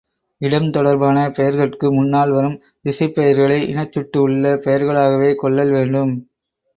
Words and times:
இடம் 0.41 0.69
தொடர்பான 0.69 1.17
பெயர்கட்கு 1.29 1.87
முன்னால் 1.91 2.31
வரும் 2.31 2.55
திசைப் 2.81 3.15
பெயர்களை 3.15 3.73
இனச்சுட்டு 3.73 4.17
உள்ள 4.17 4.55
பெயர்களாகவே 4.57 5.35
கொள்ளல் 5.35 5.71
வேண்டும். 5.71 6.13